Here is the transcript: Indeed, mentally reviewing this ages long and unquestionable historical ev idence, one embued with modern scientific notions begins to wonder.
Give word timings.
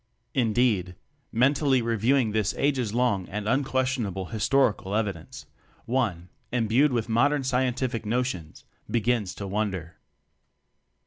Indeed, 0.33 0.95
mentally 1.31 1.79
reviewing 1.79 2.31
this 2.31 2.55
ages 2.57 2.91
long 2.91 3.29
and 3.29 3.47
unquestionable 3.47 4.25
historical 4.33 4.95
ev 4.95 5.05
idence, 5.05 5.45
one 5.85 6.29
embued 6.51 6.91
with 6.91 7.07
modern 7.07 7.43
scientific 7.43 8.03
notions 8.03 8.65
begins 8.89 9.35
to 9.35 9.45
wonder. 9.45 9.97